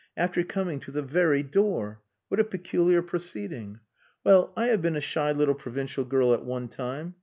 "After 0.17 0.41
coming 0.43 0.79
to 0.79 0.89
the 0.91 1.03
very 1.03 1.43
door! 1.43 2.01
What 2.27 2.39
a 2.39 2.43
peculiar 2.43 3.03
proceeding! 3.03 3.81
Well, 4.23 4.51
I 4.57 4.65
have 4.69 4.81
been 4.81 4.95
a 4.95 4.99
shy 4.99 5.31
little 5.31 5.53
provincial 5.53 6.05
girl 6.05 6.33
at 6.33 6.43
one 6.43 6.69
time. 6.69 7.13